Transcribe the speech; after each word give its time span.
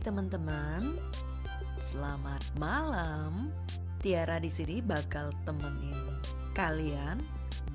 teman-teman, 0.00 0.96
selamat 1.76 2.40
malam. 2.56 3.52
Tiara 4.00 4.40
di 4.40 4.48
sini 4.48 4.80
bakal 4.80 5.28
temenin 5.44 6.16
kalian 6.56 7.20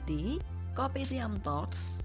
di 0.09 0.41
Kopi 0.73 1.05
Tiam 1.05 1.37
Talks. 1.45 2.01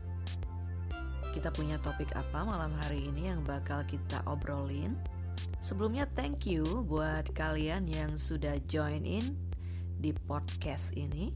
Kita 1.32 1.48
punya 1.48 1.80
topik 1.80 2.12
apa 2.12 2.44
malam 2.44 2.68
hari 2.84 3.08
ini 3.08 3.32
yang 3.32 3.40
bakal 3.48 3.80
kita 3.88 4.20
obrolin? 4.28 4.92
Sebelumnya 5.64 6.04
thank 6.12 6.44
you 6.44 6.84
buat 6.84 7.32
kalian 7.32 7.88
yang 7.88 8.20
sudah 8.20 8.60
join 8.68 9.08
in 9.08 9.24
di 9.96 10.12
podcast 10.28 10.92
ini. 11.00 11.32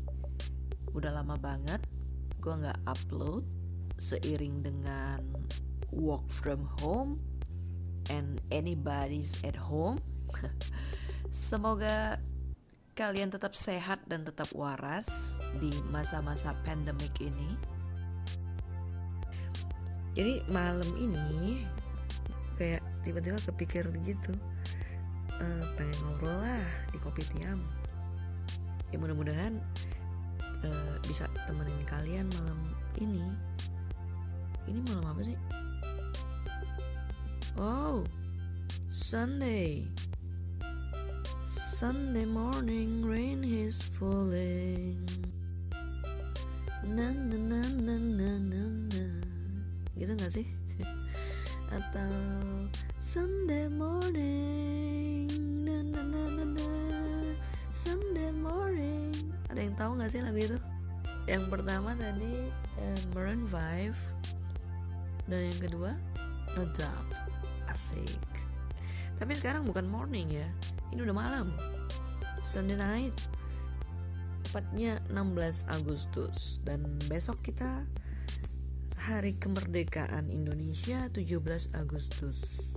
Udah 0.92 1.08
lama 1.08 1.40
banget 1.40 1.80
gue 2.36 2.52
nggak 2.52 2.84
upload 2.84 3.48
seiring 3.96 4.60
dengan 4.60 5.24
work 5.88 6.28
from 6.28 6.68
home 6.84 7.16
and 8.10 8.40
anybody's 8.52 9.38
at 9.44 9.56
home. 9.56 10.00
Semoga 11.30 12.20
kalian 12.94 13.30
tetap 13.34 13.58
sehat 13.58 14.06
dan 14.06 14.22
tetap 14.22 14.46
waras 14.54 15.34
di 15.58 15.70
masa-masa 15.90 16.54
pandemik 16.62 17.14
ini. 17.18 17.58
Jadi 20.14 20.46
malam 20.46 20.86
ini 20.94 21.66
kayak 22.54 22.86
tiba-tiba 23.02 23.34
kepikir 23.42 23.90
gitu, 24.06 24.30
uh, 25.42 25.64
pengen 25.74 25.98
ngobrol 26.06 26.38
lah 26.38 26.62
di 26.94 26.98
kopi 27.02 27.26
tiam. 27.34 27.66
Ya 28.94 28.96
mudah-mudahan 29.02 29.58
uh, 30.62 30.96
bisa 31.02 31.26
temenin 31.50 31.82
kalian 31.82 32.30
malam 32.38 32.58
ini. 33.02 33.26
Ini 34.70 34.78
malam 34.86 35.18
apa 35.18 35.22
sih? 35.26 35.34
Oh, 37.54 38.02
Sunday. 38.90 39.86
Sunday 41.46 42.26
morning 42.26 43.06
rain 43.06 43.46
is 43.46 43.78
falling. 43.94 44.98
Na 46.82 47.14
na 47.14 47.38
na 47.38 47.62
na 47.78 47.94
na 47.94 48.30
na 48.42 48.62
na. 48.90 49.06
Gitu 49.94 50.18
gak 50.18 50.34
sih? 50.34 50.50
Atau 51.78 52.10
Sunday 52.98 53.70
morning 53.70 55.30
na 55.62 55.78
na 55.78 56.02
na 56.02 56.22
na 56.34 56.44
na 56.58 56.66
Sunday 57.70 58.34
morning. 58.34 59.14
Ada 59.46 59.62
yang 59.62 59.78
tahu 59.78 60.02
gak 60.02 60.10
sih 60.10 60.26
lagu 60.26 60.42
itu? 60.42 60.58
Yang 61.30 61.54
pertama 61.54 61.94
tadi 61.94 62.50
uh, 62.82 62.98
Maroon 63.14 63.46
5 63.46 65.30
dan 65.30 65.40
yang 65.54 65.60
kedua 65.62 65.94
Adopt. 66.58 67.33
Asik. 67.74 68.22
Tapi 69.18 69.34
sekarang 69.34 69.66
bukan 69.66 69.90
morning 69.90 70.30
ya. 70.30 70.46
Ini 70.94 71.02
udah 71.02 71.16
malam. 71.18 71.50
Sunday 72.46 72.78
night. 72.78 73.14
Tepatnya 74.46 75.02
16 75.10 75.66
Agustus 75.74 76.62
dan 76.62 76.86
besok 77.10 77.42
kita 77.42 77.82
hari 78.94 79.34
kemerdekaan 79.34 80.30
Indonesia 80.30 81.10
17 81.10 81.74
Agustus 81.74 82.70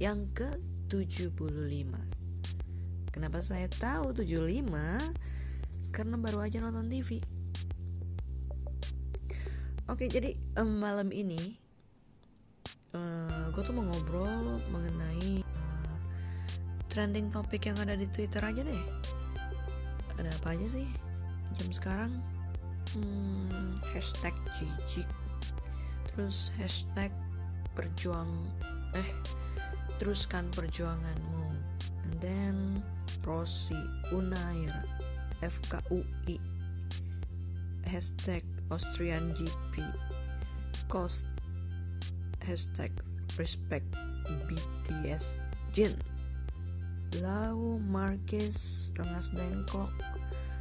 yang 0.00 0.32
ke-75. 0.32 1.92
Kenapa 3.12 3.44
saya 3.44 3.68
tahu 3.68 4.16
75? 4.16 4.72
Karena 5.92 6.16
baru 6.16 6.48
aja 6.48 6.64
nonton 6.64 6.88
TV. 6.88 7.20
Oke, 9.84 10.08
jadi 10.08 10.32
um, 10.56 10.80
malam 10.80 11.12
ini 11.12 11.60
eh, 12.94 13.44
gue 13.50 13.62
tuh 13.62 13.74
mau 13.74 13.84
ngobrol 13.84 14.62
mengenai 14.70 15.42
uh, 15.42 15.96
trending 16.86 17.28
topik 17.28 17.66
yang 17.66 17.78
ada 17.82 17.98
di 17.98 18.06
Twitter 18.08 18.40
aja 18.40 18.62
deh. 18.62 18.82
Ada 20.16 20.30
apa 20.30 20.54
aja 20.54 20.66
sih 20.70 20.86
jam 21.58 21.70
sekarang? 21.74 22.12
Hmm, 22.94 23.82
hashtag 23.90 24.34
jijik, 24.54 25.08
terus 26.14 26.54
hashtag 26.54 27.10
perjuang 27.74 28.30
eh 28.94 29.10
teruskan 29.98 30.46
perjuanganmu, 30.54 31.46
and 32.06 32.14
then 32.22 32.56
Rosi 33.26 33.78
Unair 34.14 34.86
FKUI 35.42 36.38
hashtag 37.88 38.46
Austrian 38.70 39.34
GP 39.34 39.82
cost 40.86 41.26
hashtag 42.44 42.92
respect 43.40 43.88
BTS 44.48 45.40
Jin. 45.72 45.96
Lau 47.22 47.80
Marquez 47.80 48.90
Rengas 48.98 49.32
Dengklok 49.32 49.90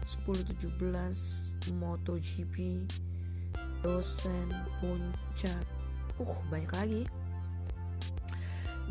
1017 0.07 1.73
MotoGP 1.75 2.87
dosen 3.83 4.47
puncak. 4.79 5.65
Uh 6.21 6.33
banyak 6.47 6.71
lagi. 6.71 7.03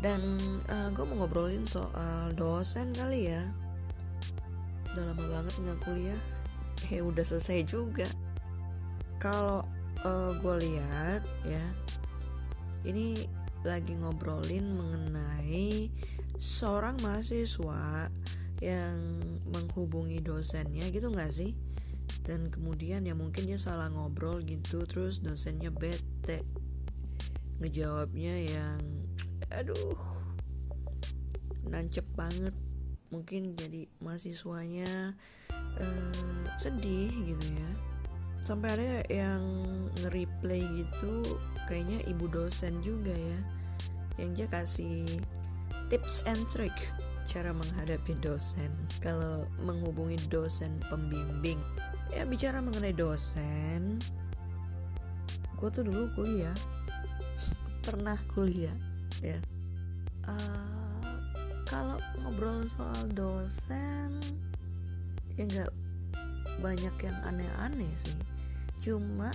Dan 0.03 0.37
uh, 0.67 0.91
gue 0.91 1.05
mau 1.07 1.23
ngobrolin 1.23 1.63
soal 1.63 2.35
dosen 2.35 2.91
kali 2.91 3.31
ya. 3.31 3.43
Udah 4.93 5.03
lama 5.09 5.23
banget 5.39 5.53
nggak 5.59 5.79
kuliah. 5.81 6.21
Eh 6.91 6.99
udah 6.99 7.23
selesai 7.23 7.63
juga. 7.63 8.03
Kalau 9.15 9.63
uh, 10.03 10.35
gue 10.35 10.55
lihat 10.67 11.23
ya 11.47 11.63
ini 12.83 13.27
lagi 13.63 13.95
ngobrolin 13.95 14.75
mengenai 14.75 15.87
seorang 16.35 16.99
mahasiswa 16.99 18.11
yang 18.59 18.99
menghubungi 19.51 20.19
dosennya 20.19 20.87
gitu 20.91 21.11
nggak 21.11 21.31
sih? 21.31 21.55
Dan 22.23 22.47
kemudian 22.47 23.03
ya 23.03 23.15
mungkin 23.15 23.47
dia 23.47 23.59
salah 23.59 23.91
ngobrol 23.91 24.39
gitu 24.43 24.83
terus 24.87 25.19
dosennya 25.23 25.71
bete. 25.71 26.43
Ngejawabnya 27.59 28.35
yang 28.47 28.79
aduh 29.51 29.99
nancep 31.67 32.03
banget. 32.15 32.55
Mungkin 33.11 33.53
jadi 33.53 33.87
mahasiswanya 34.01 35.13
uh, 35.79 36.43
sedih 36.59 37.11
gitu 37.11 37.47
ya. 37.53 37.71
Sampai 38.43 38.75
ada 38.75 39.07
yang 39.07 39.43
nge-replay 40.03 40.63
gitu 40.83 41.23
kayaknya 41.67 42.03
ibu 42.09 42.25
dosen 42.29 42.83
juga 42.83 43.13
ya 43.13 43.39
yang 44.21 44.37
dia 44.37 44.45
kasih 44.45 45.05
tips 45.89 46.25
and 46.29 46.41
trick 46.49 46.73
cara 47.25 47.55
menghadapi 47.55 48.13
dosen. 48.19 48.69
Kalau 48.99 49.47
menghubungi 49.63 50.19
dosen 50.27 50.79
pembimbing 50.91 51.59
ya 52.13 52.27
bicara 52.27 52.61
mengenai 52.61 52.93
dosen. 52.93 53.97
Gue 55.57 55.69
tuh 55.71 55.87
dulu 55.87 56.11
kuliah 56.13 56.55
pernah 57.83 58.15
kuliah 58.31 58.75
ya. 59.23 59.39
Uh, 60.23 61.19
kalau 61.67 61.99
ngobrol 62.23 62.63
soal 62.69 63.07
dosen 63.11 64.13
ya 65.35 65.43
nggak 65.47 65.71
banyak 66.61 66.95
yang 67.01 67.17
aneh-aneh 67.25 67.91
sih. 67.97 68.15
Cuma 68.83 69.31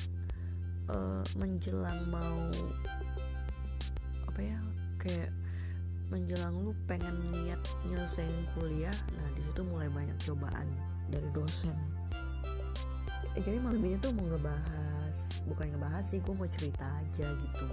uh, 0.88 1.22
menjelang 1.36 2.00
mau 2.08 2.48
apa 4.28 4.40
ya 4.40 4.58
kayak 5.00 5.30
menjelang 6.08 6.56
lu 6.64 6.72
pengen 6.88 7.12
niat 7.32 7.60
nyelesain 7.84 8.32
kuliah 8.56 8.94
nah 9.16 9.28
di 9.36 9.44
situ 9.44 9.60
mulai 9.64 9.92
banyak 9.92 10.16
cobaan 10.24 10.68
dari 11.08 11.28
dosen. 11.32 11.76
Eh, 13.36 13.42
jadi 13.44 13.60
malam 13.60 13.80
ini 13.84 13.96
tuh 14.00 14.12
mau 14.12 14.24
ngebahas 14.28 15.16
bukan 15.48 15.72
ngebahas 15.72 16.04
sih 16.04 16.20
gue 16.20 16.34
mau 16.36 16.48
cerita 16.48 16.84
aja 16.84 17.28
gitu. 17.28 17.66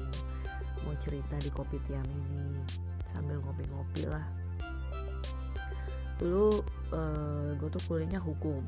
Mau 0.84 0.95
cerita 1.00 1.36
di 1.40 1.51
kopi 1.51 1.80
tiam 1.84 2.07
ini 2.07 2.63
sambil 3.04 3.40
ngopi-ngopi 3.44 4.07
lah. 4.07 4.24
Dulu 6.16 6.63
uh, 6.95 7.50
gue 7.60 7.69
tuh 7.72 7.84
kuliahnya 7.88 8.24
hukum. 8.24 8.63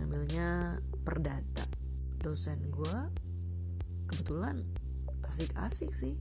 Ambilnya 0.00 0.80
perdata 1.06 1.69
dosen 2.20 2.60
gue 2.68 2.96
kebetulan 4.04 4.60
asik-asik 5.24 5.90
sih. 5.96 6.20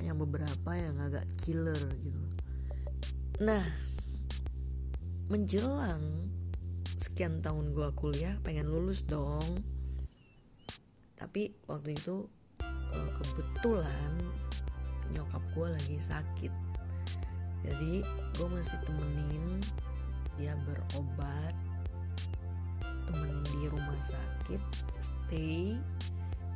Hanya 0.00 0.16
beberapa 0.16 0.72
yang 0.72 0.96
agak 0.96 1.28
killer 1.36 1.78
gitu. 2.00 2.24
Nah 3.44 3.68
menjelang 5.28 6.32
sekian 6.96 7.44
tahun 7.44 7.76
gue 7.76 7.88
kuliah 7.92 8.40
pengen 8.40 8.72
lulus 8.72 9.04
dong. 9.04 9.60
Tapi 11.20 11.52
waktu 11.68 11.92
itu 11.92 12.26
eh, 12.64 13.10
kebetulan 13.20 14.12
nyokap 15.12 15.44
gue 15.52 15.68
lagi 15.68 15.98
sakit. 16.00 16.52
Jadi 17.62 18.02
gue 18.40 18.48
masih 18.48 18.80
temenin 18.88 19.60
dia 20.40 20.56
berobat 20.64 21.52
temenin 23.04 23.44
di 23.52 23.68
rumah 23.68 24.00
sakit 24.00 24.31
stay 25.02 25.76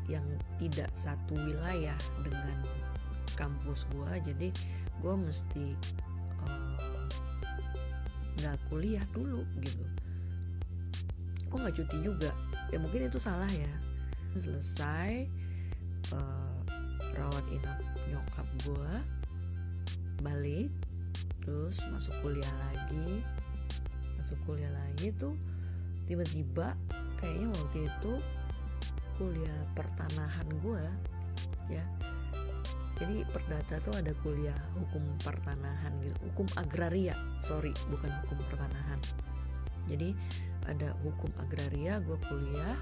yang 0.06 0.24
tidak 0.58 0.90
satu 0.94 1.34
wilayah 1.34 1.98
dengan 2.22 2.62
kampus 3.34 3.84
gue 3.92 4.32
jadi 4.32 4.48
gue 5.02 5.14
mesti 5.14 5.66
eh, 6.40 7.06
nggak 8.40 8.56
uh, 8.56 8.62
kuliah 8.70 9.04
dulu 9.12 9.44
gitu. 9.60 9.84
Kok 11.52 11.58
nggak 11.62 11.76
cuti 11.76 11.98
juga? 12.00 12.32
Ya 12.72 12.78
mungkin 12.80 13.06
itu 13.06 13.20
salah 13.20 13.50
ya. 13.50 13.74
Selesai 14.36 15.28
uh, 16.12 16.58
rawat 17.16 17.44
inap 17.52 17.78
nyokap 18.08 18.48
gue 18.64 18.92
balik 20.24 20.70
terus 21.44 21.84
masuk 21.92 22.14
kuliah 22.24 22.54
lagi. 22.72 23.22
Masuk 24.16 24.38
kuliah 24.48 24.72
lagi 24.72 25.12
tuh 25.14 25.36
tiba-tiba 26.06 26.78
kayaknya 27.26 27.50
waktu 27.58 27.78
itu 27.90 28.12
kuliah 29.18 29.60
pertanahan 29.74 30.46
gue 30.62 30.84
ya. 31.66 31.82
Jadi 32.96 33.26
perdata 33.28 33.82
tuh 33.82 33.92
ada 33.98 34.14
kuliah 34.22 34.56
hukum 34.78 35.02
pertanahan 35.20 35.92
gitu 36.00 36.16
hukum 36.30 36.46
agraria 36.54 37.18
sorry 37.42 37.74
bukan 37.90 38.14
hukum 38.22 38.38
pertanahan. 38.46 39.02
Jadi 39.90 40.14
ada 40.70 40.94
hukum 41.02 41.34
agraria 41.42 41.98
gue 41.98 42.14
kuliah. 42.30 42.78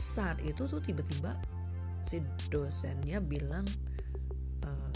Saat 0.00 0.40
itu 0.40 0.64
tuh 0.64 0.80
tiba-tiba 0.80 1.36
si 2.08 2.24
dosennya 2.48 3.20
bilang 3.20 3.68
uh, 4.64 4.92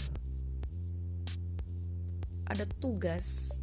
ada 2.49 2.65
tugas 2.81 3.53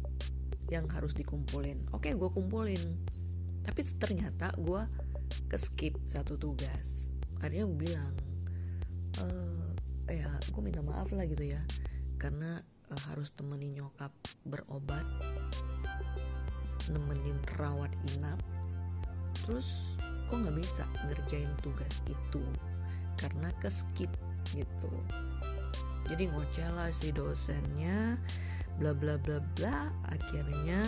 yang 0.71 0.87
harus 0.87 1.11
dikumpulin. 1.11 1.91
Oke 1.91 2.15
gue 2.15 2.29
kumpulin 2.31 3.18
tapi 3.69 3.85
ternyata 3.85 4.49
gue 4.57 4.81
keskip 5.45 5.93
satu 6.09 6.41
tugas. 6.41 7.13
Akhirnya 7.37 7.69
gue 7.69 7.77
bilang 7.85 8.13
e, 9.21 9.25
ya 10.09 10.33
gue 10.49 10.61
minta 10.65 10.81
maaf 10.81 11.13
lah 11.13 11.29
gitu 11.29 11.45
ya. 11.45 11.61
Karena 12.17 12.57
uh, 12.89 13.01
harus 13.13 13.29
temenin 13.37 13.77
nyokap 13.77 14.09
berobat 14.41 15.05
nemenin 16.89 17.37
rawat 17.61 17.93
inap. 18.17 18.41
Terus 19.45 19.93
kok 20.25 20.41
nggak 20.41 20.57
bisa 20.57 20.89
ngerjain 21.05 21.53
tugas 21.61 22.01
itu 22.09 22.41
karena 23.21 23.53
keskip 23.61 24.09
gitu. 24.57 24.93
Jadi 26.09 26.25
ngoceh 26.33 26.69
lah 26.73 26.89
si 26.89 27.13
dosennya 27.13 28.17
bla 28.81 28.97
bla 28.97 29.21
bla 29.21 29.37
bla. 29.53 29.93
Akhirnya 30.09 30.81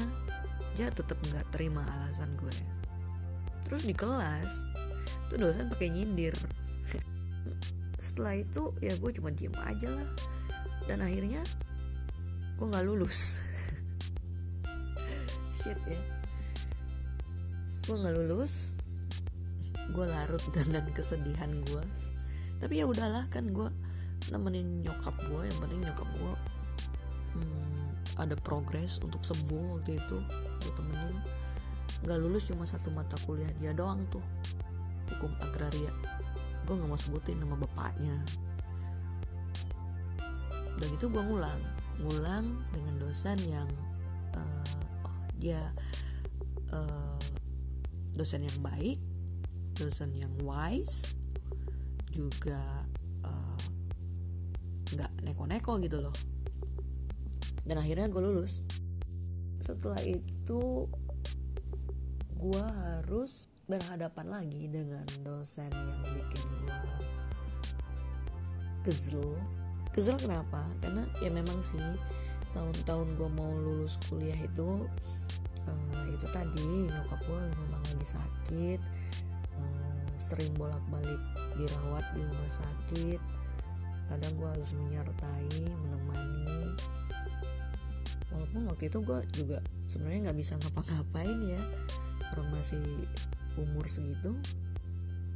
dia 0.76 0.88
tetap 0.92 1.20
nggak 1.32 1.48
terima 1.52 1.84
alasan 1.84 2.32
gue. 2.40 2.54
Terus 3.68 3.84
di 3.88 3.96
kelas 3.96 4.52
tuh 5.32 5.38
dosen 5.40 5.72
pakai 5.72 5.92
nyindir. 5.92 6.36
Setelah 8.02 8.40
itu 8.40 8.72
ya 8.84 8.96
gue 8.96 9.12
cuma 9.16 9.32
diem 9.32 9.56
aja 9.64 9.90
lah. 9.92 10.10
Dan 10.88 11.04
akhirnya 11.04 11.44
gue 12.60 12.66
nggak 12.68 12.86
lulus. 12.88 13.40
Shit 15.60 15.80
ya. 15.88 16.02
Gue 17.88 17.96
nggak 18.00 18.16
lulus 18.16 18.72
gue 19.92 20.06
larut 20.08 20.44
dengan 20.56 20.88
kesedihan 20.96 21.52
gue. 21.68 21.84
Tapi 22.64 22.74
ya 22.80 22.86
udahlah 22.88 23.28
kan 23.28 23.52
gue 23.52 23.70
nemenin 24.30 24.86
nyokap 24.86 25.18
gue 25.26 25.42
yang 25.50 25.58
penting 25.58 25.82
nyokap 25.82 26.06
gue 26.14 26.34
hmm, 27.34 27.90
ada 28.22 28.38
progres 28.38 29.02
untuk 29.02 29.26
sembuh 29.26 29.82
waktu 29.82 29.98
itu 29.98 30.18
gue 30.62 30.74
temenin 30.78 31.16
nggak 32.02 32.18
lulus 32.18 32.50
cuma 32.50 32.66
satu 32.66 32.90
mata 32.90 33.14
kuliah 33.30 33.50
dia 33.62 33.78
doang 33.78 34.02
tuh. 34.10 34.24
Hukum 35.14 35.30
agraria. 35.44 35.94
Gue 36.66 36.74
nggak 36.78 36.90
mau 36.90 36.98
sebutin 36.98 37.38
nama 37.38 37.54
bapaknya. 37.54 38.18
Udah 40.82 40.88
gitu 40.98 41.14
gue 41.14 41.22
ngulang. 41.22 41.62
Ngulang 42.02 42.46
dengan 42.74 42.96
dosen 42.98 43.38
yang 43.46 43.70
uh, 44.34 44.82
dia 45.38 45.70
uh, 46.74 47.22
dosen 48.18 48.50
yang 48.50 48.58
baik 48.66 48.98
dosen 49.78 50.14
yang 50.14 50.30
wise 50.46 51.18
juga 52.12 52.86
eh, 53.24 53.58
nggak 54.94 55.12
uh, 55.16 55.22
neko-neko 55.26 55.80
gitu 55.82 56.04
loh. 56.04 56.14
Dan 57.66 57.82
akhirnya 57.82 58.12
gue 58.12 58.22
lulus 58.22 58.62
setelah 59.62 60.02
itu 60.02 60.90
gue 62.42 62.66
harus 62.66 63.48
berhadapan 63.70 64.28
lagi 64.28 64.66
dengan 64.68 65.06
dosen 65.22 65.70
yang 65.70 66.02
bikin 66.12 66.46
gue 66.66 66.82
kesel. 68.82 69.38
Kesel 69.94 70.18
kenapa? 70.18 70.66
Karena 70.82 71.06
ya 71.22 71.30
memang 71.30 71.62
sih 71.62 71.80
tahun-tahun 72.52 73.16
gue 73.16 73.30
mau 73.32 73.54
lulus 73.54 73.96
kuliah 74.10 74.36
itu 74.36 74.90
uh, 75.70 76.04
itu 76.12 76.26
tadi 76.34 76.90
nyokap 76.90 77.22
gue 77.24 77.42
memang 77.64 77.82
lagi 77.86 78.08
sakit 78.18 78.80
uh, 79.56 80.10
sering 80.18 80.52
bolak-balik 80.58 81.22
dirawat 81.56 82.04
di 82.18 82.22
rumah 82.26 82.52
sakit. 82.52 83.22
Kadang 84.10 84.34
gue 84.36 84.50
harus 84.50 84.76
menyertai 84.76 85.72
menemani 85.80 86.76
walaupun 88.32 88.68
waktu 88.68 88.88
itu 88.88 89.00
gue 89.04 89.20
juga 89.36 89.60
sebenarnya 89.88 90.32
nggak 90.32 90.40
bisa 90.40 90.54
ngapa-ngapain 90.60 91.40
ya. 91.46 91.62
Orang 92.32 92.48
masih 92.56 92.80
umur 93.60 93.86
segitu 93.92 94.32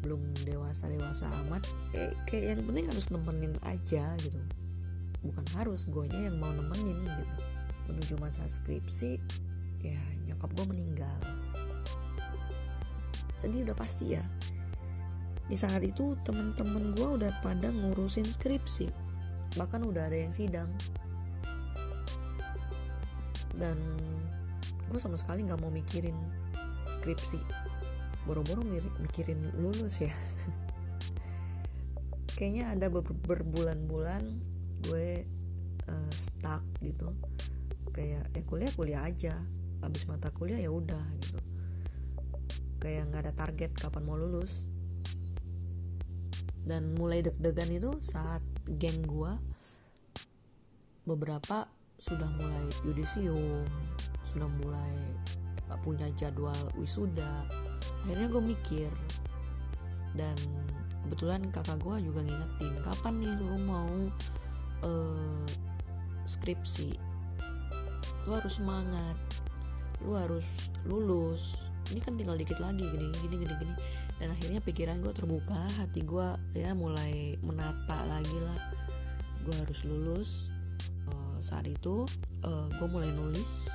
belum 0.06 0.22
dewasa 0.46 0.86
dewasa 0.86 1.26
amat 1.46 1.66
kayak, 1.90 2.14
kayak 2.30 2.46
yang 2.54 2.62
penting 2.62 2.86
harus 2.86 3.10
nemenin 3.10 3.54
aja 3.66 4.06
gitu. 4.22 4.38
Bukan 5.26 5.46
harus 5.58 5.90
guanya 5.90 6.30
yang 6.30 6.38
mau 6.38 6.54
nemenin 6.54 7.10
gitu. 7.10 7.26
Menuju 7.90 8.16
masa 8.22 8.46
skripsi 8.46 9.18
ya 9.82 10.02
nyokap 10.30 10.54
gue 10.54 10.66
meninggal. 10.70 11.20
Sedih 13.34 13.66
udah 13.66 13.78
pasti 13.78 14.14
ya. 14.14 14.24
Di 15.46 15.54
saat 15.54 15.86
itu 15.86 16.18
temen-temen 16.26 16.98
gue 16.98 17.10
udah 17.22 17.32
pada 17.42 17.70
ngurusin 17.70 18.26
skripsi. 18.26 18.90
Bahkan 19.58 19.82
udah 19.86 20.10
ada 20.10 20.18
yang 20.18 20.34
sidang 20.34 20.70
dan 23.56 23.80
gue 24.92 25.00
sama 25.02 25.18
sekali 25.18 25.44
nggak 25.48 25.60
mau 25.60 25.72
mikirin 25.72 26.16
skripsi. 27.00 27.40
Boro-boro 28.26 28.66
mikirin 29.02 29.54
lulus 29.60 30.02
ya. 30.02 30.14
Kayaknya 32.38 32.76
ada 32.76 32.88
berbulan-bulan 32.92 34.24
gue 34.90 35.24
uh, 35.88 36.12
stuck 36.12 36.64
gitu. 36.84 37.14
Kayak 37.96 38.28
ya 38.34 38.44
kuliah 38.44 38.72
kuliah 38.76 39.02
aja. 39.08 39.36
Habis 39.80 40.10
mata 40.10 40.34
kuliah 40.34 40.60
ya 40.60 40.74
udah 40.74 41.06
gitu. 41.22 41.40
Kayak 42.82 43.14
nggak 43.14 43.22
ada 43.30 43.34
target 43.34 43.72
kapan 43.78 44.04
mau 44.04 44.18
lulus. 44.18 44.66
Dan 46.66 46.98
mulai 46.98 47.22
deg-degan 47.22 47.70
itu 47.70 47.92
saat 48.02 48.42
geng 48.66 49.06
gue 49.06 49.32
beberapa 51.06 51.70
sudah 51.96 52.28
mulai 52.36 52.66
yudisium 52.84 53.64
sudah 54.26 54.50
mulai 54.60 55.16
punya 55.86 56.10
jadwal 56.18 56.58
wisuda. 56.74 57.46
Akhirnya 58.06 58.28
gue 58.30 58.44
mikir 58.44 58.92
dan 60.18 60.34
kebetulan 61.06 61.46
kakak 61.54 61.78
gue 61.78 62.10
juga 62.10 62.26
ngingetin 62.26 62.74
kapan 62.82 63.14
nih 63.22 63.34
lu 63.38 63.58
mau 63.62 63.94
uh, 64.82 65.46
skripsi? 66.26 66.98
Lu 68.26 68.34
harus 68.34 68.58
semangat. 68.58 69.18
Lu 70.02 70.18
harus 70.18 70.46
lulus. 70.90 71.70
Ini 71.94 72.02
kan 72.02 72.18
tinggal 72.18 72.34
dikit 72.34 72.58
lagi 72.58 72.82
gini 72.82 73.14
gini 73.22 73.36
gini 73.38 73.54
gini. 73.62 73.74
Dan 74.18 74.34
akhirnya 74.34 74.62
pikiran 74.66 75.02
gue 75.06 75.14
terbuka 75.14 75.70
hati 75.78 76.02
gue 76.02 76.28
ya 76.58 76.74
mulai 76.74 77.38
menata 77.46 78.10
lagi 78.10 78.38
lah. 78.42 78.62
Gue 79.46 79.54
harus 79.54 79.86
lulus 79.86 80.50
saat 81.46 81.70
itu 81.70 82.10
uh, 82.42 82.66
gue 82.74 82.88
mulai 82.90 83.14
nulis. 83.14 83.70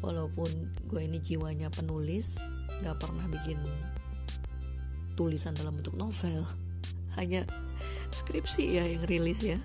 Walaupun 0.00 0.48
gue 0.88 1.00
ini 1.04 1.20
jiwanya 1.20 1.68
penulis 1.68 2.40
gak 2.80 3.04
pernah 3.04 3.28
bikin 3.28 3.60
tulisan 5.12 5.52
dalam 5.52 5.76
bentuk 5.76 5.92
novel. 5.92 6.48
Hanya 7.20 7.44
skripsi 8.08 8.80
ya 8.80 8.88
yang 8.88 9.04
rilis 9.04 9.44
ya. 9.44 9.60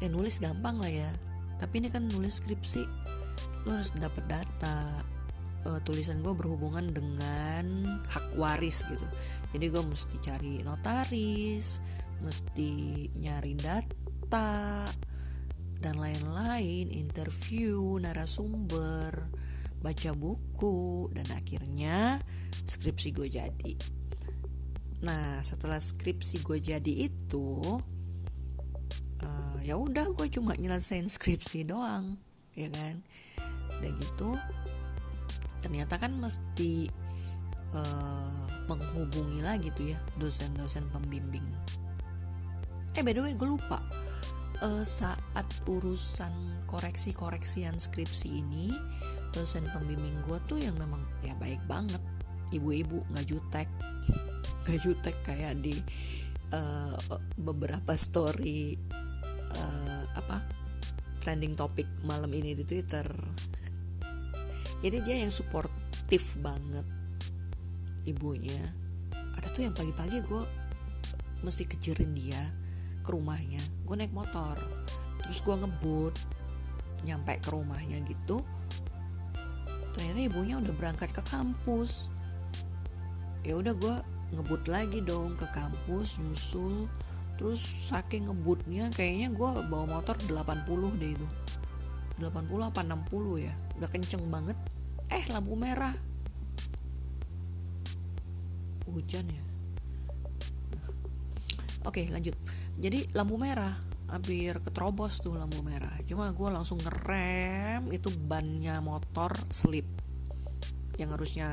Eh 0.00 0.08
nulis 0.14 0.40
gampang 0.40 0.80
lah 0.80 0.88
ya. 0.88 1.12
Tapi 1.60 1.84
ini 1.84 1.92
kan 1.92 2.08
nulis 2.08 2.40
skripsi 2.40 3.04
lo 3.68 3.76
harus 3.76 3.92
dapat 3.96 4.24
data 4.28 5.04
uh, 5.66 5.80
tulisan 5.82 6.20
gue 6.20 6.32
berhubungan 6.36 6.92
dengan 6.92 7.98
hak 8.08 8.36
waris 8.36 8.84
gitu. 8.88 9.06
Jadi 9.52 9.66
gue 9.72 9.82
mesti 9.82 10.16
cari 10.20 10.52
notaris 10.64 11.80
mesti 12.24 12.72
nyari 13.20 13.52
data 13.58 14.88
dan 15.84 16.00
lain-lain, 16.00 16.88
interview, 16.88 18.00
narasumber, 18.00 19.28
baca 19.84 20.10
buku 20.16 21.12
dan 21.12 21.28
akhirnya 21.28 22.24
skripsi 22.64 23.12
gue 23.12 23.28
jadi. 23.28 23.72
Nah 25.04 25.44
setelah 25.44 25.76
skripsi 25.76 26.40
gue 26.40 26.56
jadi 26.56 27.12
itu 27.12 27.60
uh, 29.20 29.58
ya 29.60 29.76
udah 29.76 30.08
gue 30.16 30.32
cuma 30.32 30.56
nyelesain 30.56 31.04
skripsi 31.04 31.68
doang 31.68 32.16
ya 32.56 32.72
kan? 32.72 33.04
Udah 33.76 33.92
gitu 34.00 34.30
ternyata 35.64 35.96
kan 35.96 36.12
mesti 36.20 36.92
uh, 37.72 38.44
menghubungi 38.68 39.40
lagi 39.40 39.72
tuh 39.72 39.96
ya 39.96 39.98
dosen-dosen 40.20 40.84
pembimbing. 40.92 41.48
Eh 42.92 43.00
by 43.00 43.16
the 43.16 43.24
way 43.24 43.32
gue 43.32 43.48
lupa. 43.48 43.80
Uh, 44.60 44.84
saat 44.86 45.44
urusan 45.66 46.62
koreksi-koreksian 46.70 47.80
skripsi 47.80 48.44
ini 48.44 48.70
dosen 49.34 49.66
pembimbing 49.72 50.14
gue 50.28 50.38
tuh 50.44 50.60
yang 50.60 50.76
memang 50.76 51.00
ya 51.24 51.32
baik 51.40 51.64
banget. 51.64 52.00
Ibu-ibu 52.52 53.08
nggak 53.08 53.26
jutek. 53.32 53.68
Nggak 54.64 54.80
jutek 54.80 55.16
kayak 55.28 55.60
di 55.60 55.76
uh, 56.56 56.96
beberapa 57.36 57.92
story 58.00 58.80
uh, 59.52 60.02
apa 60.16 60.40
trending 61.20 61.52
topik 61.52 61.84
malam 62.00 62.32
ini 62.32 62.56
di 62.56 62.64
Twitter 62.64 63.04
jadi 64.84 65.00
dia 65.00 65.16
yang 65.24 65.32
suportif 65.32 66.36
banget. 66.44 66.84
Ibunya. 68.04 68.68
Ada 69.32 69.48
tuh 69.48 69.64
yang 69.64 69.72
pagi-pagi 69.72 70.20
gue 70.20 70.44
mesti 71.40 71.64
kejerin 71.64 72.12
dia 72.12 72.52
ke 73.00 73.08
rumahnya. 73.08 73.64
Gue 73.88 73.96
naik 73.96 74.12
motor. 74.12 74.60
Terus 75.24 75.40
gue 75.40 75.56
ngebut 75.56 76.12
nyampe 77.08 77.40
ke 77.40 77.48
rumahnya 77.48 78.04
gitu. 78.04 78.44
Ternyata 79.96 80.20
ibunya 80.20 80.60
udah 80.60 80.74
berangkat 80.76 81.16
ke 81.16 81.24
kampus. 81.32 82.12
Ya 83.40 83.56
udah 83.56 83.72
gue 83.72 83.94
ngebut 84.36 84.68
lagi 84.68 85.00
dong 85.00 85.32
ke 85.40 85.48
kampus 85.48 86.20
nyusul. 86.20 86.92
Terus 87.40 87.64
saking 87.88 88.28
ngebutnya 88.28 88.92
kayaknya 88.92 89.32
gue 89.32 89.48
bawa 89.64 89.96
motor 89.96 90.20
80 90.28 91.00
deh 91.00 91.16
itu. 91.16 91.28
80 92.20 92.68
apa 92.68 92.84
60 92.84 93.48
ya. 93.48 93.56
Udah 93.80 93.88
kenceng 93.88 94.28
banget 94.28 94.60
eh 95.10 95.24
lampu 95.32 95.58
merah. 95.58 95.94
Hujan 98.88 99.26
ya? 99.26 99.42
Oke 101.84 102.08
lanjut. 102.08 102.36
Jadi 102.80 103.12
lampu 103.12 103.36
merah. 103.36 103.76
Hampir 104.04 104.60
keterobos 104.62 105.18
tuh 105.18 105.34
lampu 105.34 105.60
merah. 105.64 105.92
Cuma 106.06 106.30
gue 106.30 106.48
langsung 106.52 106.78
ngerem 106.78 107.90
itu 107.90 108.12
bannya 108.14 108.78
motor 108.78 109.32
slip. 109.50 109.88
Yang 110.94 111.10
harusnya 111.18 111.48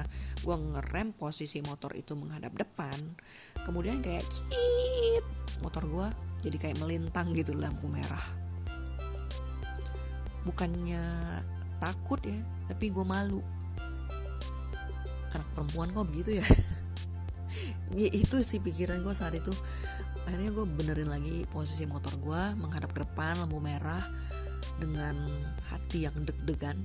gue 0.45 0.55
ngerem 0.55 1.17
posisi 1.17 1.59
motor 1.65 1.97
itu 1.97 2.13
menghadap 2.13 2.53
depan. 2.53 3.17
Kemudian 3.65 3.99
kayak 4.05 4.21
cit 4.29 5.25
motor 5.65 5.83
gue 5.89 6.07
jadi 6.45 6.57
kayak 6.57 6.77
melintang 6.81 7.33
gitu 7.33 7.57
lampu 7.57 7.89
merah. 7.89 8.21
Bukannya 10.41 11.05
takut 11.81 12.21
ya 12.21 12.37
tapi 12.69 12.93
gue 12.93 13.03
malu. 13.03 13.41
Anak 15.33 15.47
perempuan 15.57 15.89
kok 15.91 16.07
begitu 16.07 16.39
ya? 16.39 16.45
Ya 17.91 18.07
itu 18.07 18.39
sih 18.47 18.63
pikiran 18.63 19.03
gue 19.03 19.11
saat 19.11 19.35
itu. 19.35 19.51
Akhirnya 20.23 20.55
gue 20.55 20.63
benerin 20.63 21.11
lagi 21.11 21.43
posisi 21.51 21.83
motor 21.83 22.15
gue 22.23 22.55
menghadap 22.55 22.95
ke 22.95 23.03
depan 23.03 23.43
lampu 23.43 23.59
merah 23.59 23.99
dengan 24.79 25.19
hati 25.67 26.07
yang 26.07 26.15
deg-degan. 26.23 26.79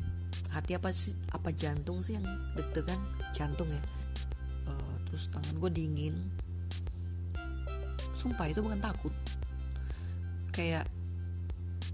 Hati 0.51 0.75
apa 0.75 0.91
sih? 0.91 1.15
Apa 1.31 1.55
jantung 1.55 2.03
sih 2.03 2.19
yang 2.19 2.27
deg-degan? 2.59 2.99
Jantung 3.31 3.71
ya. 3.71 3.79
Uh, 4.67 4.95
terus 5.07 5.31
tangan 5.31 5.55
gue 5.63 5.71
dingin. 5.71 6.19
Sumpah 8.11 8.51
itu 8.51 8.59
bukan 8.59 8.83
takut. 8.83 9.15
Kayak 10.51 10.91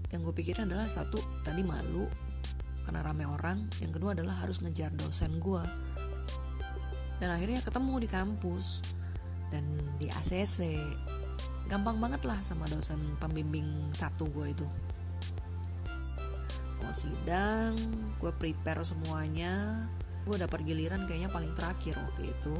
yang 0.09 0.25
gue 0.25 0.33
pikirin 0.33 0.65
adalah 0.65 0.89
satu 0.89 1.21
tadi 1.45 1.61
malu 1.61 2.09
karena 2.83 2.99
rame 3.03 3.25
orang 3.27 3.71
yang 3.79 3.91
kedua 3.95 4.15
adalah 4.15 4.43
harus 4.43 4.59
ngejar 4.59 4.91
dosen 4.95 5.39
gue 5.39 5.63
dan 7.23 7.31
akhirnya 7.31 7.63
ketemu 7.63 8.03
di 8.03 8.09
kampus 8.11 8.83
dan 9.47 9.63
di 10.01 10.11
ACC 10.11 10.75
gampang 11.71 11.95
banget 11.99 12.27
lah 12.27 12.39
sama 12.43 12.67
dosen 12.67 13.15
pembimbing 13.19 13.91
satu 13.95 14.27
gue 14.27 14.51
itu. 14.51 14.67
Mau 16.83 16.91
sidang 16.91 17.75
gue 18.19 18.31
prepare 18.35 18.83
semuanya. 18.83 19.87
Gue 20.23 20.39
dapat 20.39 20.63
giliran 20.63 21.07
kayaknya 21.07 21.31
paling 21.31 21.55
terakhir 21.55 21.95
waktu 21.95 22.31
itu. 22.31 22.55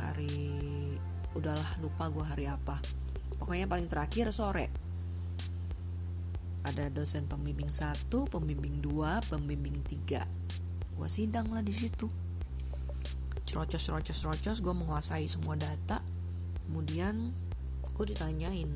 Hari 0.00 0.36
udahlah 1.36 1.76
lupa 1.84 2.08
gue 2.08 2.24
hari 2.24 2.48
apa. 2.48 2.80
Pokoknya 3.36 3.68
paling 3.68 3.88
terakhir 3.88 4.32
sore 4.32 4.85
ada 6.66 6.90
dosen 6.90 7.30
pembimbing 7.30 7.70
satu 7.70 8.26
pembimbing 8.26 8.82
dua 8.82 9.22
pembimbing 9.30 9.86
tiga. 9.86 10.26
Gue 10.98 11.06
sidang 11.06 11.54
lah 11.54 11.62
di 11.62 11.70
situ. 11.70 12.10
Cerocos 13.46 13.86
cerocos 13.86 14.18
cerocos 14.18 14.58
gue 14.58 14.74
menguasai 14.74 15.30
semua 15.30 15.54
data. 15.54 16.02
Kemudian 16.66 17.30
gue 17.94 18.04
ditanyain 18.10 18.68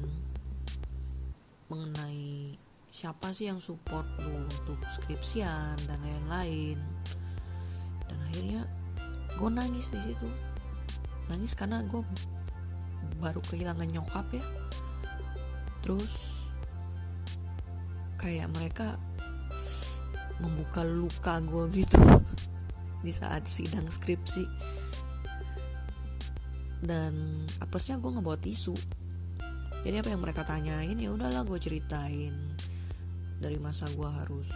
mengenai 1.67 2.55
siapa 2.91 3.31
sih 3.35 3.47
yang 3.51 3.63
support 3.63 4.07
lu 4.23 4.47
untuk 4.47 4.79
skripsian 4.87 5.75
dan 5.91 5.99
lain-lain. 6.07 6.79
Dan 8.07 8.19
akhirnya 8.31 8.63
gue 9.35 9.51
nangis 9.51 9.91
di 9.91 9.99
situ. 9.99 10.29
Nangis 11.27 11.59
karena 11.59 11.83
gue 11.83 12.03
baru 13.19 13.43
kehilangan 13.43 13.91
nyokap 13.91 14.27
ya. 14.31 14.45
Terus 15.83 16.40
kayak 18.21 18.53
mereka 18.53 19.01
membuka 20.45 20.85
luka 20.85 21.41
gue 21.41 21.81
gitu 21.81 21.97
di 23.05 23.13
saat 23.17 23.49
sidang 23.49 23.89
skripsi. 23.89 24.45
Dan 26.85 27.45
apesnya 27.65 27.97
gue 27.97 28.13
ngebawa 28.13 28.37
tisu. 28.37 28.77
Jadi 29.81 29.97
apa 29.97 30.13
yang 30.13 30.21
mereka 30.21 30.45
tanyain 30.45 30.97
ya 31.01 31.09
udahlah 31.13 31.49
gue 31.49 31.57
ceritain. 31.57 32.37
Dari 33.41 33.57
masa 33.57 33.89
gue 33.89 34.09
harus 34.09 34.49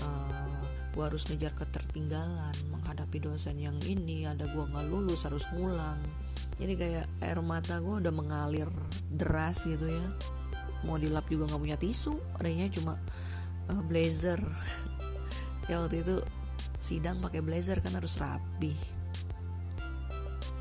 uh, 0.00 0.08
eh, 0.08 0.60
gue 0.96 1.04
harus 1.04 1.28
ngejar 1.28 1.52
ketertinggalan 1.52 2.56
menghadapi 2.72 3.20
dosen 3.20 3.60
yang 3.60 3.76
ini 3.84 4.24
ada 4.24 4.48
gue 4.48 4.64
nggak 4.64 4.88
lulus 4.88 5.28
harus 5.28 5.44
ngulang. 5.52 6.00
Jadi 6.56 6.72
kayak 6.80 7.06
air 7.20 7.40
mata 7.44 7.80
gue 7.84 8.00
udah 8.00 8.12
mengalir 8.14 8.68
deras 9.12 9.68
gitu 9.68 9.88
ya 9.92 10.08
mau 10.84 11.00
dilap 11.00 11.26
juga 11.26 11.48
nggak 11.48 11.62
punya 11.64 11.78
tisu 11.80 12.14
adanya 12.38 12.68
cuma 12.70 13.00
uh, 13.72 13.82
blazer. 13.84 14.40
Ya 15.64 15.80
waktu 15.80 16.04
itu 16.04 16.20
sidang 16.76 17.24
pakai 17.24 17.40
blazer 17.40 17.80
kan 17.80 17.96
harus 17.96 18.20
rapi. 18.20 18.76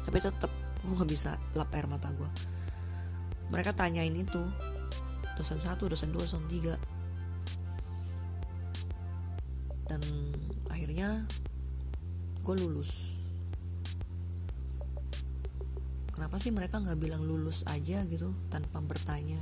Tapi 0.07 0.15
tetap 0.15 0.47
gue 0.79 0.95
nggak 0.95 1.11
bisa 1.11 1.35
lap 1.59 1.75
air 1.75 1.91
mata 1.91 2.07
gue 2.15 2.53
mereka 3.53 3.69
tanyain 3.69 4.17
itu 4.17 4.41
dosen 5.37 5.61
satu 5.61 5.85
dosen 5.85 6.09
dua 6.09 6.25
dosen 6.25 6.41
tiga. 6.49 6.73
Dan 9.85 10.01
akhirnya 10.73 11.29
gue 12.41 12.55
lulus. 12.65 13.21
Kenapa 16.09 16.41
sih 16.41 16.49
mereka 16.49 16.81
nggak 16.81 16.97
bilang 16.97 17.25
lulus 17.25 17.61
aja 17.69 18.01
gitu 18.09 18.33
tanpa 18.49 18.81
bertanya 18.81 19.41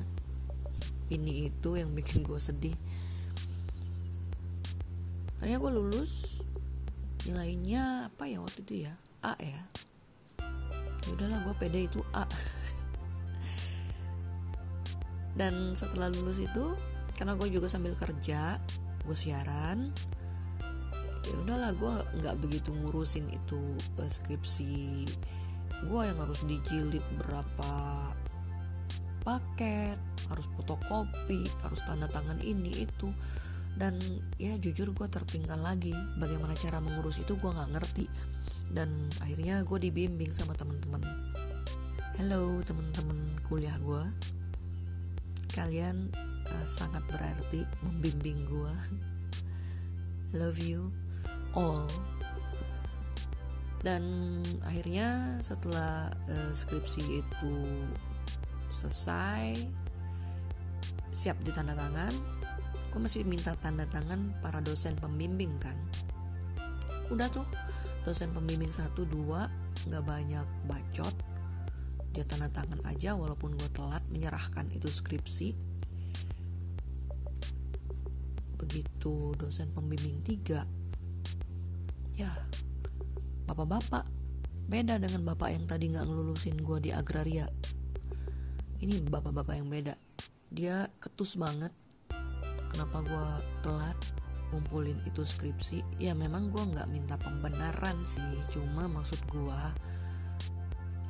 ini 1.11 1.51
itu 1.51 1.75
yang 1.75 1.91
bikin 1.91 2.23
gue 2.23 2.39
sedih. 2.39 2.73
Akhirnya 5.43 5.59
gue 5.59 5.71
lulus 5.75 6.41
nilainya 7.27 8.09
apa 8.09 8.25
ya 8.25 8.39
waktu 8.39 8.63
itu 8.63 8.87
ya? 8.87 8.95
A 9.21 9.35
ya. 9.37 9.61
Ya 11.05 11.09
udahlah 11.11 11.43
gue 11.43 11.53
pede 11.59 11.91
itu 11.91 12.01
A. 12.15 12.25
Dan 15.39 15.75
setelah 15.75 16.07
lulus 16.09 16.39
itu 16.39 16.79
karena 17.19 17.37
gue 17.37 17.47
juga 17.53 17.69
sambil 17.69 17.93
kerja 17.93 18.57
gue 19.05 19.17
siaran 19.17 19.93
ya 21.21 21.35
udahlah 21.45 21.71
gue 21.77 21.93
nggak 22.21 22.35
begitu 22.41 22.73
ngurusin 22.73 23.29
itu 23.29 23.61
uh, 24.01 24.09
skripsi 24.09 25.05
gue 25.85 26.01
yang 26.01 26.17
harus 26.17 26.41
dijilid 26.49 27.05
berapa 27.21 27.73
paket 29.21 29.97
harus 30.29 30.47
fotokopi 30.57 31.45
harus 31.61 31.81
tanda 31.85 32.07
tangan 32.09 32.39
ini 32.41 32.85
itu. 32.85 33.09
Dan 33.71 33.97
ya 34.35 34.59
jujur 34.59 34.91
gue 34.91 35.07
tertinggal 35.07 35.61
lagi. 35.61 35.95
Bagaimana 36.19 36.53
cara 36.57 36.83
mengurus 36.83 37.23
itu 37.23 37.39
gue 37.39 37.49
nggak 37.49 37.71
ngerti. 37.77 38.05
Dan 38.71 39.09
akhirnya 39.23 39.63
gue 39.63 39.79
dibimbing 39.79 40.35
sama 40.35 40.53
teman-teman. 40.53 41.01
Hello 42.19 42.59
teman-teman 42.61 43.39
kuliah 43.47 43.75
gue 43.81 44.03
kalian 45.51 46.07
uh, 46.47 46.67
sangat 46.67 47.03
berarti 47.11 47.67
membimbing 47.83 48.47
gue 48.47 48.73
love 50.39 50.59
you 50.59 50.91
all. 51.55 51.87
Dan 53.81 54.03
akhirnya 54.61 55.41
setelah 55.41 56.13
uh, 56.29 56.51
skripsi 56.53 57.25
itu 57.25 57.53
selesai 58.71 59.67
siap 61.11 61.37
ditanda 61.43 61.75
tangan 61.75 62.15
gue 62.91 62.99
masih 62.99 63.23
minta 63.23 63.55
tanda 63.55 63.87
tangan 63.87 64.35
para 64.43 64.59
dosen 64.59 64.99
pembimbing 64.99 65.55
kan? 65.63 65.79
Udah 67.07 67.31
tuh 67.31 67.47
dosen 68.03 68.35
pembimbing 68.35 68.71
satu 68.71 69.07
dua 69.07 69.47
nggak 69.87 70.03
banyak 70.03 70.47
bacot. 70.67 71.15
Dia 72.11 72.27
tanda 72.27 72.51
tangan 72.51 72.83
aja 72.83 73.15
walaupun 73.15 73.55
gue 73.55 73.69
telat 73.71 74.03
menyerahkan 74.11 74.67
itu 74.75 74.91
skripsi. 74.91 75.55
Begitu 78.59 79.39
dosen 79.39 79.71
pembimbing 79.71 80.19
tiga 80.19 80.67
ya 82.19 82.31
bapak-bapak 83.47 84.03
beda 84.67 84.99
dengan 84.99 85.25
bapak 85.25 85.49
yang 85.55 85.65
tadi 85.65 85.89
nggak 85.89 86.05
ngelulusin 86.05 86.59
gue 86.59 86.77
di 86.83 86.91
agraria 86.93 87.47
ini 88.81 88.97
bapak-bapak 89.05 89.61
yang 89.61 89.69
beda. 89.69 89.93
Dia 90.49 90.89
ketus 90.97 91.37
banget. 91.37 91.69
Kenapa 92.73 93.05
gue 93.05 93.27
telat 93.61 93.97
ngumpulin 94.49 94.97
itu 95.05 95.21
skripsi? 95.21 96.01
Ya 96.01 96.17
memang 96.17 96.49
gue 96.49 96.61
nggak 96.65 96.89
minta 96.89 97.15
pembenaran 97.21 98.01
sih. 98.01 98.41
Cuma 98.49 98.89
maksud 98.89 99.21
gue 99.29 99.61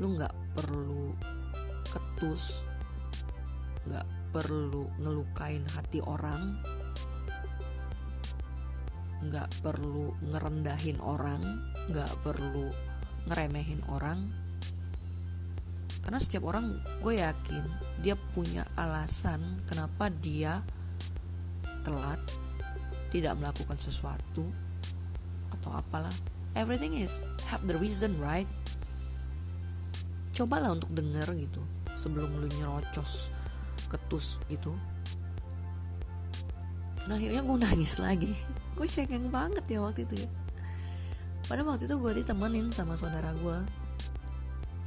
lu 0.01 0.18
nggak 0.18 0.34
perlu 0.58 1.13
ketus 1.86 2.66
nggak 3.86 4.08
perlu 4.34 4.90
ngelukain 4.98 5.62
hati 5.70 6.01
orang 6.01 6.58
nggak 9.22 9.50
perlu 9.62 10.10
ngerendahin 10.34 10.98
orang 10.98 11.44
nggak 11.94 12.10
perlu 12.25 12.74
ngeremehin 13.30 13.86
orang 13.94 14.34
karena 16.01 16.17
setiap 16.17 16.50
orang 16.50 16.81
gue 17.05 17.22
yakin 17.22 17.63
dia 18.01 18.17
punya 18.34 18.65
alasan 18.74 19.62
kenapa 19.70 20.10
dia 20.10 20.65
telat, 21.81 22.22
tidak 23.13 23.38
melakukan 23.38 23.77
sesuatu 23.77 24.50
atau 25.53 25.70
apalah. 25.74 26.13
Everything 26.58 26.98
is 26.98 27.24
have 27.48 27.63
the 27.70 27.77
reason, 27.77 28.17
right? 28.20 28.50
Cobalah 30.36 30.75
untuk 30.75 30.91
denger 30.91 31.27
gitu 31.38 31.62
sebelum 31.96 32.41
lu 32.41 32.48
nyerocos 32.58 33.29
ketus 33.91 34.41
gitu. 34.48 34.74
Dan 37.05 37.17
akhirnya 37.17 37.41
gue 37.46 37.58
nangis 37.62 38.01
lagi. 38.01 38.34
gue 38.77 38.88
cengeng 38.88 39.29
banget 39.29 39.63
ya 39.70 39.79
waktu 39.84 40.08
itu 40.10 40.25
ya. 40.25 40.29
Pada 41.46 41.62
waktu 41.67 41.86
itu 41.86 41.96
gue 42.00 42.12
ditemenin 42.24 42.72
sama 42.72 42.96
saudara 42.96 43.36
gue 43.36 43.58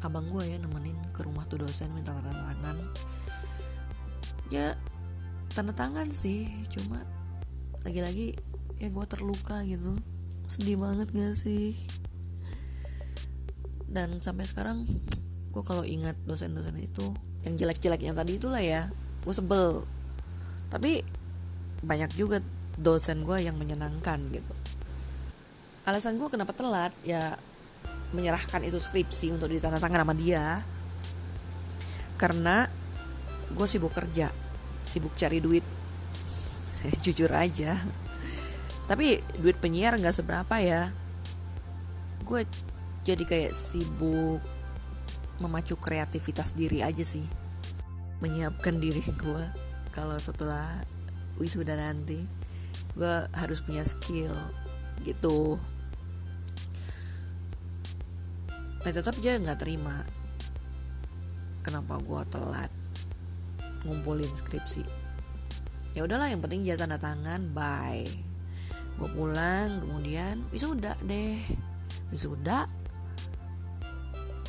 abang 0.04 0.28
gue 0.28 0.44
ya 0.44 0.60
nemenin 0.60 1.00
ke 1.16 1.24
rumah 1.24 1.48
tuh 1.48 1.64
dosen 1.64 1.88
minta 1.96 2.12
tanda 2.12 2.30
tangan. 2.30 2.76
Ya 4.52 4.76
tanda 5.56 5.72
tangan 5.72 6.12
sih 6.12 6.52
cuma 6.68 7.00
lagi-lagi 7.88 8.36
ya 8.76 8.92
gue 8.92 9.04
terluka 9.08 9.64
gitu. 9.64 9.96
Sedih 10.44 10.76
banget 10.76 11.08
gak 11.16 11.32
sih? 11.32 11.72
Dan 13.88 14.20
sampai 14.20 14.44
sekarang 14.44 14.84
gue 15.54 15.62
kalau 15.64 15.86
ingat 15.86 16.20
dosen-dosen 16.28 16.76
itu 16.76 17.16
yang 17.46 17.56
jelek-jelek 17.56 18.04
yang 18.04 18.16
tadi 18.18 18.36
itulah 18.36 18.60
ya 18.60 18.92
gue 19.24 19.34
sebel. 19.34 19.88
Tapi 20.68 21.00
banyak 21.80 22.12
juga 22.12 22.44
dosen 22.76 23.24
gue 23.24 23.40
yang 23.40 23.56
menyenangkan 23.56 24.20
gitu. 24.28 24.52
Alasan 25.88 26.20
gue 26.20 26.28
kenapa 26.28 26.52
telat 26.52 26.92
ya 27.00 27.40
menyerahkan 28.14 28.62
itu 28.62 28.78
skripsi 28.78 29.34
untuk 29.34 29.50
ditandatangan 29.50 30.06
sama 30.06 30.14
dia. 30.14 30.62
Karena 32.14 32.66
gue 33.50 33.66
sibuk 33.66 33.94
kerja 33.94 34.44
sibuk 34.84 35.16
cari 35.16 35.40
duit. 35.40 35.64
Jujur 37.04 37.32
aja. 37.32 37.80
Tapi 38.84 39.18
duit 39.40 39.56
penyiar 39.58 39.96
nggak 39.96 40.14
seberapa 40.14 40.60
ya. 40.60 40.92
Gue 42.22 42.44
jadi 43.02 43.24
kayak 43.24 43.56
sibuk 43.56 44.44
memacu 45.40 45.74
kreativitas 45.80 46.52
diri 46.52 46.84
aja 46.84 47.02
sih. 47.02 47.24
Menyiapkan 48.20 48.78
diri 48.78 49.00
gue 49.02 49.44
kalau 49.90 50.20
setelah 50.20 50.84
wisuda 51.40 51.74
nanti. 51.74 52.20
Gue 52.94 53.26
harus 53.34 53.64
punya 53.64 53.82
skill 53.82 54.30
gitu 55.02 55.58
nah 58.84 58.92
tetap 58.92 59.16
aja 59.16 59.40
nggak 59.40 59.64
terima 59.64 60.04
kenapa 61.64 61.96
gue 62.04 62.22
telat 62.28 62.70
ngumpulin 63.84 64.32
skripsi. 64.32 64.84
Ya 65.94 66.02
udahlah 66.02 66.32
yang 66.32 66.42
penting 66.42 66.66
dia 66.66 66.74
tanda 66.74 66.98
tangan 66.98 67.52
bye. 67.54 68.04
Gue 68.98 69.08
pulang 69.12 69.80
kemudian 69.84 70.44
wisuda 70.50 70.96
deh. 71.04 71.38
Wisuda? 72.10 72.66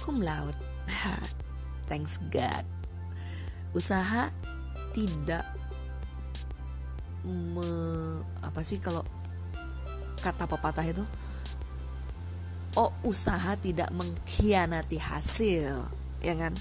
Cum 0.02 0.24
laude. 0.24 0.58
Thanks 1.90 2.18
God. 2.32 2.66
Usaha 3.76 4.32
tidak 4.96 5.44
me, 7.28 7.68
apa 8.40 8.64
sih 8.64 8.80
kalau 8.80 9.04
kata 10.24 10.48
pepatah 10.48 10.86
itu 10.88 11.04
oh 12.76 12.92
usaha 13.02 13.56
tidak 13.56 13.90
mengkhianati 13.96 15.00
hasil 15.00 15.88
ya 16.20 16.34
kan 16.36 16.54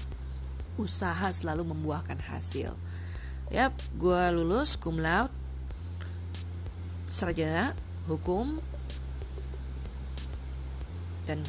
usaha 0.75 1.31
selalu 1.31 1.71
membuahkan 1.71 2.19
hasil. 2.19 2.75
Ya, 3.47 3.71
gue 3.95 4.21
lulus 4.35 4.75
cum 4.75 4.99
laude, 4.99 5.31
sarjana 7.07 7.77
hukum, 8.09 8.59
dan 11.23 11.41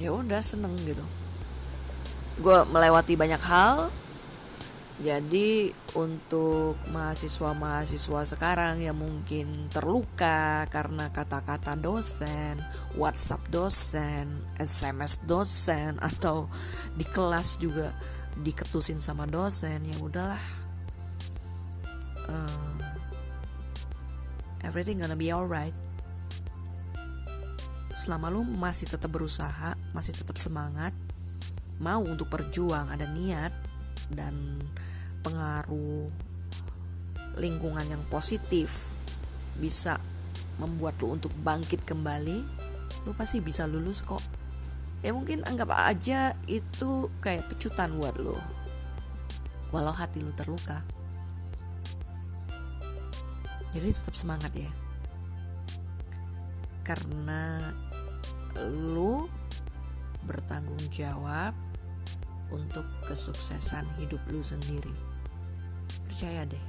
ya 0.00 0.14
udah 0.14 0.40
seneng 0.40 0.72
gitu. 0.86 1.04
Gue 2.40 2.64
melewati 2.72 3.18
banyak 3.18 3.42
hal, 3.42 3.92
jadi 5.00 5.72
untuk 5.96 6.76
mahasiswa-mahasiswa 6.92 8.36
sekarang 8.36 8.84
yang 8.84 9.00
mungkin 9.00 9.72
terluka 9.72 10.68
karena 10.68 11.08
kata-kata 11.08 11.72
dosen, 11.72 12.60
WhatsApp 13.00 13.48
dosen, 13.48 14.44
SMS 14.60 15.24
dosen 15.24 15.96
atau 16.12 16.52
di 16.92 17.08
kelas 17.08 17.56
juga 17.56 17.96
diketusin 18.44 19.00
sama 19.00 19.24
dosen 19.24 19.88
ya 19.88 19.96
udahlah. 20.04 20.44
Uh, 22.28 22.76
everything 24.60 25.00
gonna 25.00 25.16
be 25.16 25.32
alright. 25.32 25.72
Selama 27.96 28.28
lu 28.28 28.44
masih 28.44 28.84
tetap 28.84 29.08
berusaha 29.08 29.80
masih 29.96 30.12
tetap 30.12 30.36
semangat 30.36 30.92
mau 31.80 32.04
untuk 32.04 32.28
berjuang 32.28 32.92
ada 32.92 33.08
niat 33.08 33.70
dan 34.12 34.60
pengaruh 35.20 36.08
lingkungan 37.38 37.86
yang 37.88 38.02
positif 38.12 38.90
bisa 39.56 40.00
membuat 40.60 41.00
lu 41.00 41.16
untuk 41.16 41.32
bangkit 41.40 41.84
kembali 41.88 42.44
lu 43.08 43.16
pasti 43.16 43.40
bisa 43.40 43.64
lulus 43.64 44.04
kok. 44.04 44.20
Ya 45.00 45.16
mungkin 45.16 45.40
anggap 45.48 45.72
aja 45.72 46.36
itu 46.44 47.08
kayak 47.24 47.48
pecutan 47.48 47.96
buat 47.96 48.20
lo 48.20 48.36
walau 49.72 49.94
hati 49.94 50.20
lo 50.20 50.36
terluka. 50.36 50.84
Jadi 53.72 53.88
tetap 53.88 54.12
semangat 54.18 54.52
ya. 54.52 54.68
Karena 56.84 57.72
lo 58.68 59.30
bertanggung 60.28 60.82
jawab 60.92 61.56
untuk 62.52 62.84
kesuksesan 63.08 63.88
hidup 63.96 64.20
lu 64.28 64.44
sendiri 64.44 65.09
percaya 66.20 66.44
deh 66.44 66.66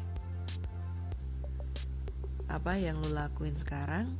apa 2.47 2.79
yang 2.79 3.03
lu 3.03 3.11
lakuin 3.11 3.51
sekarang 3.59 4.15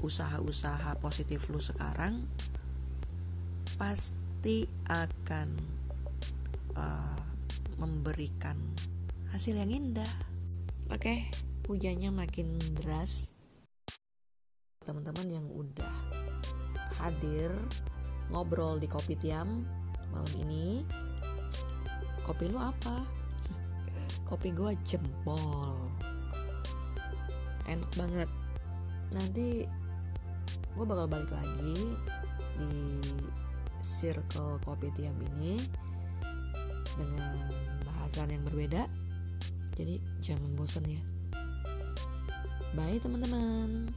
usaha-usaha 0.00 0.96
positif 0.96 1.44
lu 1.52 1.60
sekarang 1.60 2.24
pasti 3.76 4.64
akan 4.88 5.60
uh, 6.72 7.20
memberikan 7.76 8.56
hasil 9.36 9.60
yang 9.60 9.68
indah. 9.68 10.08
Oke, 10.88 10.96
okay, 10.96 11.18
hujannya 11.68 12.08
makin 12.08 12.56
deras. 12.80 13.36
Teman-teman 14.88 15.28
yang 15.28 15.44
udah 15.52 15.96
hadir 17.04 17.52
ngobrol 18.32 18.80
di 18.80 18.88
kopi 18.88 19.20
tiam 19.20 19.68
malam 20.08 20.32
ini, 20.40 20.80
kopi 22.24 22.48
lu 22.48 22.56
apa? 22.56 23.15
Kopi 24.26 24.50
gue 24.50 24.74
jempol, 24.82 25.90
enak 27.70 27.90
banget. 27.94 28.30
Nanti 29.14 29.62
gue 30.76 30.84
bakal 30.84 31.06
balik 31.06 31.30
lagi 31.30 31.94
di 32.58 32.74
circle 33.78 34.58
kopi 34.66 34.90
tiam 34.92 35.16
ini 35.34 35.56
dengan 36.98 37.48
bahasan 37.86 38.34
yang 38.34 38.42
berbeda. 38.42 38.90
Jadi 39.78 40.02
jangan 40.18 40.50
bosan 40.58 40.84
ya. 40.90 41.02
Bye 42.74 43.00
teman-teman 43.00 43.88